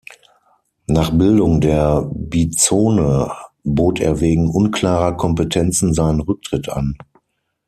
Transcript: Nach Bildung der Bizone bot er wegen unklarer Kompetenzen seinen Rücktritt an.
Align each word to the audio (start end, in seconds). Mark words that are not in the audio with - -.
Nach 0.87 1.11
Bildung 1.11 1.61
der 1.61 2.09
Bizone 2.11 3.31
bot 3.63 3.99
er 3.99 4.19
wegen 4.19 4.49
unklarer 4.49 5.15
Kompetenzen 5.15 5.93
seinen 5.93 6.21
Rücktritt 6.21 6.69
an. 6.69 6.97